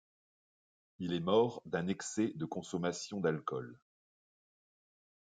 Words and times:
Il 0.97 1.13
est 1.13 1.19
mort 1.19 1.61
d'un 1.67 1.85
excès 1.87 2.31
de 2.33 2.45
consommation 2.45 3.19
d'alcool. 3.19 3.79